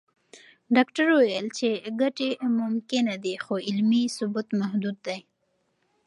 ډاکټره 0.75 1.11
وویل 1.15 1.47
چې 1.57 1.69
ګټې 2.01 2.29
ممکنه 2.59 3.13
دي، 3.23 3.35
خو 3.43 3.53
علمي 3.67 4.03
ثبوت 4.17 4.47
محدود 4.59 4.97
دی. 5.07 5.19